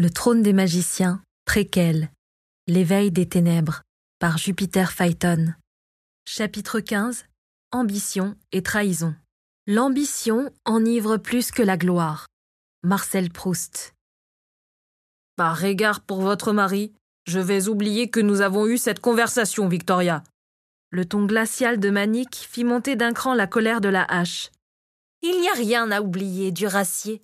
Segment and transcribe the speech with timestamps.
[0.00, 2.10] Le trône des magiciens, préquel.
[2.66, 3.82] L'éveil des ténèbres,
[4.18, 5.52] par Jupiter Phaeton.
[6.26, 7.26] Chapitre 15
[7.70, 9.14] Ambition et trahison.
[9.66, 12.28] L'ambition enivre plus que la gloire.
[12.82, 13.92] Marcel Proust.
[15.36, 16.94] Par égard pour votre mari,
[17.26, 20.24] je vais oublier que nous avons eu cette conversation, Victoria.
[20.88, 24.50] Le ton glacial de Manique fit monter d'un cran la colère de la hache.
[25.20, 27.20] Il n'y a rien à oublier, Duracier.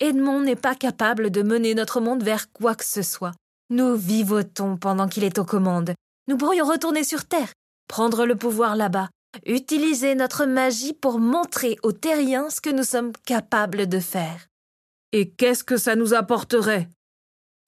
[0.00, 3.32] Edmond n'est pas capable de mener notre monde vers quoi que ce soit.
[3.70, 5.94] Nous vivotons pendant qu'il est aux commandes.
[6.28, 7.52] Nous pourrions retourner sur Terre,
[7.88, 9.08] prendre le pouvoir là-bas,
[9.46, 14.46] utiliser notre magie pour montrer aux terriens ce que nous sommes capables de faire.
[15.12, 16.88] Et qu'est-ce que ça nous apporterait?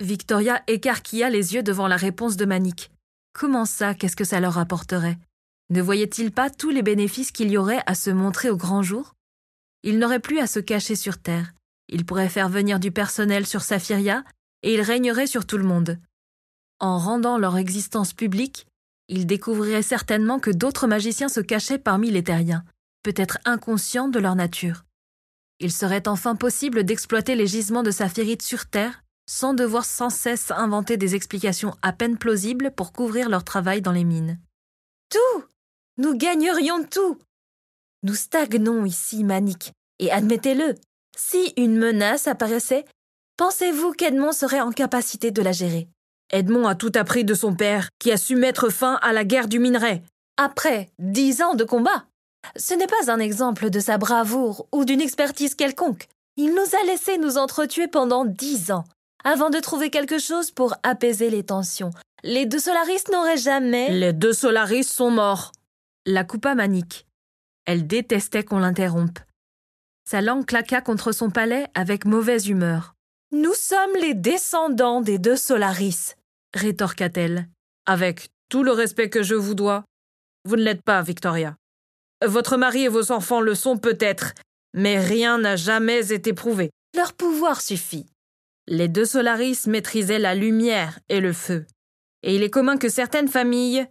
[0.00, 2.91] Victoria écarquilla les yeux devant la réponse de Manique.
[3.33, 5.19] Comment ça, qu'est-ce que ça leur apporterait?
[5.70, 9.14] Ne voyait-il pas tous les bénéfices qu'il y aurait à se montrer au grand jour?
[9.83, 11.52] Il n'aurait plus à se cacher sur Terre.
[11.88, 14.24] Il pourrait faire venir du personnel sur Saphiria
[14.62, 15.98] et il régnerait sur tout le monde.
[16.80, 18.67] En rendant leur existence publique,
[19.08, 22.64] il découvrirait certainement que d'autres magiciens se cachaient parmi les terriens,
[23.03, 24.84] peut-être inconscients de leur nature.
[25.61, 30.50] Il serait enfin possible d'exploiter les gisements de saphirite sur Terre sans devoir sans cesse
[30.50, 34.41] inventer des explications à peine plausibles pour couvrir leur travail dans les mines.
[35.11, 35.44] Tout
[35.98, 37.19] Nous gagnerions tout
[38.03, 40.77] Nous stagnons ici, Manik, et admettez-le,
[41.17, 42.84] si une menace apparaissait,
[43.37, 45.89] pensez-vous qu'Edmond serait en capacité de la gérer?
[46.31, 49.48] Edmond a tout appris de son père, qui a su mettre fin à la guerre
[49.48, 50.03] du minerai.
[50.37, 52.05] Après dix ans de combat
[52.56, 56.06] Ce n'est pas un exemple de sa bravoure ou d'une expertise quelconque.
[56.37, 58.84] Il nous a laissé nous entretuer pendant dix ans,
[59.25, 61.91] avant de trouver quelque chose pour apaiser les tensions.
[62.22, 63.91] Les deux Solaris n'auraient jamais.
[63.91, 65.53] Les deux Solaris sont morts.
[66.06, 67.06] La coupa Manique.
[67.65, 69.19] Elle détestait qu'on l'interrompe.
[70.11, 72.95] Sa langue claqua contre son palais avec mauvaise humeur.
[73.31, 76.15] Nous sommes les descendants des deux Solaris,
[76.55, 77.47] rétorqua-t-elle.
[77.84, 79.84] Avec tout le respect que je vous dois,
[80.47, 81.56] vous ne l'êtes pas, Victoria.
[82.25, 84.32] Votre mari et vos enfants le sont peut-être,
[84.72, 86.71] mais rien n'a jamais été prouvé.
[86.97, 88.06] Leur pouvoir suffit.
[88.66, 91.66] Les deux Solaris maîtrisaient la lumière et le feu.
[92.22, 93.87] Et il est commun que certaines familles.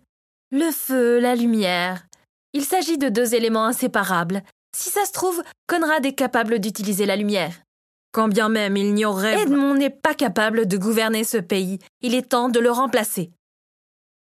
[0.49, 2.07] Le feu, la lumière.
[2.53, 4.41] Il s'agit de deux éléments inséparables.
[4.77, 7.63] Si ça se trouve, Conrad est capable d'utiliser la lumière.
[8.11, 9.41] Quand bien même il n'y aurait.
[9.41, 11.79] Edmond n'est pas capable de gouverner ce pays.
[12.01, 13.31] Il est temps de le remplacer.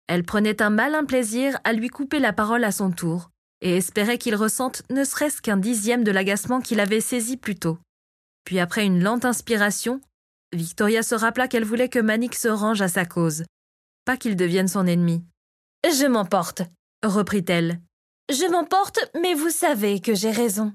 [0.07, 3.31] Elle prenait un malin plaisir à lui couper la parole à son tour,
[3.63, 7.79] et espérait qu'il ressente ne serait-ce qu'un dixième de l'agacement qu'il avait saisi plus tôt.
[8.45, 10.03] Puis après une lente inspiration,
[10.53, 13.45] Victoria se rappela qu'elle voulait que Manik se range à sa cause,
[14.05, 15.25] pas qu'il devienne son ennemi.
[15.85, 16.61] Je m'emporte,
[17.03, 17.81] reprit-elle.
[18.31, 20.73] Je m'emporte, mais vous savez que j'ai raison.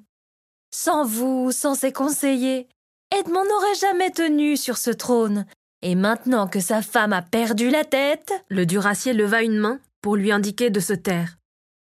[0.72, 2.68] Sans vous, sans ses conseillers,
[3.12, 5.46] Edmond n'aurait jamais tenu sur ce trône.
[5.82, 8.32] Et maintenant que sa femme a perdu la tête.
[8.50, 11.38] Le duracier leva une main pour lui indiquer de se taire.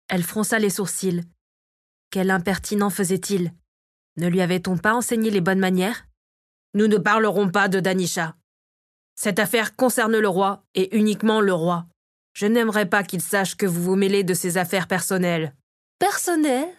[0.08, 1.24] Elle fronça les sourcils.
[2.10, 3.52] Quel impertinent faisait-il?
[4.16, 6.06] Ne lui avait-on pas enseigné les bonnes manières?
[6.74, 8.36] Nous ne parlerons pas de Danisha.
[9.16, 11.86] Cette affaire concerne le roi, et uniquement le roi.
[12.40, 15.54] Je n'aimerais pas qu'il sache que vous vous mêlez de ses affaires personnelles.
[15.98, 16.72] Personnelles?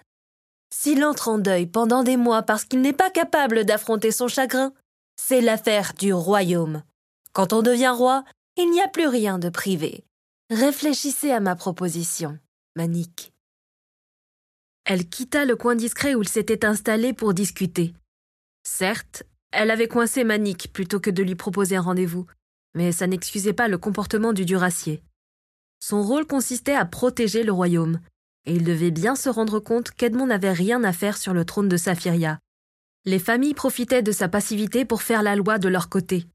[0.74, 4.74] S'il entre en deuil pendant des mois parce qu'il n'est pas capable d'affronter son chagrin,
[5.18, 6.82] c'est l'affaire du royaume.
[7.32, 8.24] Quand on devient roi,
[8.58, 10.04] il n'y a plus rien de privé.
[10.50, 12.40] Réfléchissez à ma proposition,
[12.76, 13.32] Manik.
[14.86, 17.94] Elle quitta le coin discret où il s'était installé pour discuter.
[18.64, 22.26] Certes, elle avait coincé Manique plutôt que de lui proposer un rendez-vous,
[22.74, 25.04] mais ça n'excusait pas le comportement du Duracier.
[25.84, 28.00] Son rôle consistait à protéger le royaume,
[28.46, 31.68] et il devait bien se rendre compte qu'Edmond n'avait rien à faire sur le trône
[31.68, 32.40] de Saphiria.
[33.06, 36.28] Les familles profitaient de sa passivité pour faire la loi de leur côté.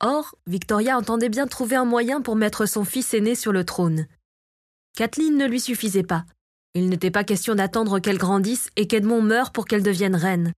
[0.00, 4.06] Or, Victoria entendait bien trouver un moyen pour mettre son fils aîné sur le trône.
[4.94, 6.26] Kathleen ne lui suffisait pas.
[6.74, 10.52] Il n'était pas question d'attendre qu'elle grandisse et qu'Edmond meure pour qu'elle devienne reine.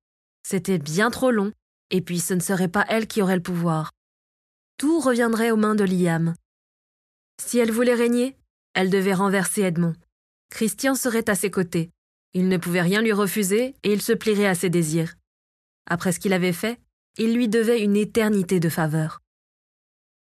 [0.44, 1.52] C'était bien trop long,
[1.90, 3.92] et puis ce ne serait pas elle qui aurait le pouvoir.
[4.76, 6.34] Tout reviendrait aux mains de Liam.
[7.54, 8.36] Si elle voulait régner,
[8.74, 9.94] elle devait renverser Edmond.
[10.50, 11.92] Christian serait à ses côtés.
[12.32, 15.14] Il ne pouvait rien lui refuser et il se plierait à ses désirs.
[15.86, 16.80] Après ce qu'il avait fait,
[17.16, 19.20] il lui devait une éternité de faveur.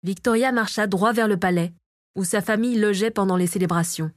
[0.04, 1.72] Victoria marcha droit vers le palais,
[2.14, 4.12] où sa famille logeait pendant les célébrations.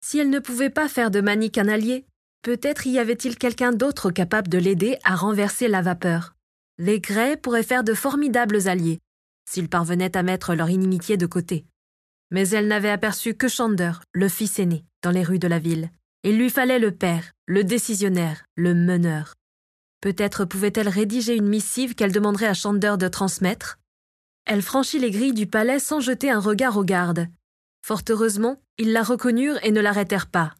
[0.00, 2.06] Si elle ne pouvait pas faire de Manique un allié,
[2.42, 6.36] peut-être y avait-il quelqu'un d'autre capable de l'aider à renverser la vapeur.
[6.78, 9.00] Les Greys pourraient faire de formidables alliés,
[9.50, 11.64] s'ils parvenaient à mettre leur inimitié de côté.
[12.30, 15.90] Mais elle n'avait aperçu que Chander, le fils aîné, dans les rues de la ville.
[16.24, 19.34] Il lui fallait le père, le décisionnaire, le meneur.
[20.00, 23.78] Peut-être pouvait-elle rédiger une missive qu'elle demanderait à Chander de transmettre?
[24.44, 27.28] Elle franchit les grilles du palais sans jeter un regard aux gardes.
[27.84, 30.54] Fort heureusement, ils la reconnurent et ne l'arrêtèrent pas.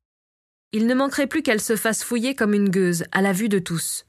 [0.73, 3.59] Il ne manquerait plus qu'elle se fasse fouiller comme une gueuse, à la vue de
[3.59, 4.07] tous.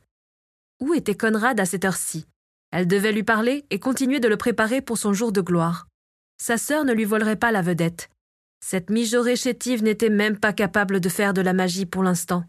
[0.80, 2.26] Où était Conrad à cette heure-ci?
[2.72, 5.89] Elle devait lui parler et continuer de le préparer pour son jour de gloire.
[6.42, 8.10] Sa sœur ne lui volerait pas la vedette.
[8.62, 12.46] Cette mijaurée chétive n'était même pas capable de faire de la magie pour l'instant.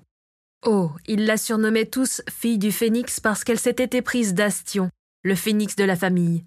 [0.65, 4.91] Oh, ils la surnommaient tous fille du phénix parce qu'elle s'était éprise d'Astion,
[5.23, 6.45] le phénix de la famille.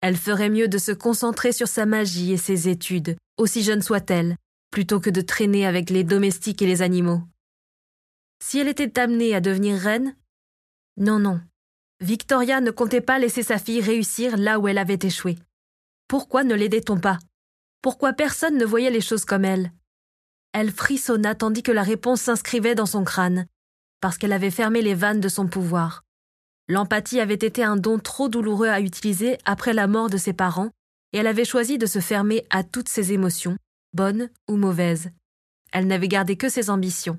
[0.00, 4.36] Elle ferait mieux de se concentrer sur sa magie et ses études, aussi jeune soit-elle,
[4.70, 7.22] plutôt que de traîner avec les domestiques et les animaux.
[8.42, 10.14] Si elle était amenée à devenir reine?
[10.96, 11.40] Non, non.
[12.00, 15.38] Victoria ne comptait pas laisser sa fille réussir là où elle avait échoué.
[16.08, 17.18] Pourquoi ne l'aidait-on pas?
[17.82, 19.72] Pourquoi personne ne voyait les choses comme elle
[20.52, 23.46] Elle frissonna tandis que la réponse s'inscrivait dans son crâne,
[24.00, 26.04] parce qu'elle avait fermé les vannes de son pouvoir.
[26.68, 30.70] L'empathie avait été un don trop douloureux à utiliser après la mort de ses parents,
[31.12, 33.56] et elle avait choisi de se fermer à toutes ses émotions,
[33.92, 35.10] bonnes ou mauvaises.
[35.72, 37.18] Elle n'avait gardé que ses ambitions.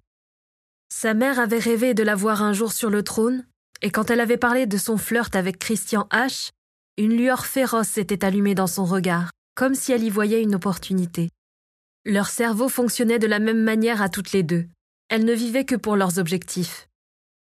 [0.90, 3.46] Sa mère avait rêvé de la voir un jour sur le trône,
[3.82, 6.52] et quand elle avait parlé de son flirt avec Christian H.,
[6.98, 11.30] une lueur féroce s'était allumée dans son regard, comme si elle y voyait une opportunité.
[12.06, 14.66] Leur cerveau fonctionnait de la même manière à toutes les deux.
[15.10, 16.88] Elles ne vivaient que pour leurs objectifs.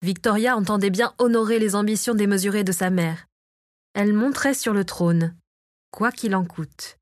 [0.01, 3.27] Victoria entendait bien honorer les ambitions démesurées de sa mère.
[3.93, 5.35] Elle monterait sur le trône,
[5.91, 6.97] quoi qu'il en coûte.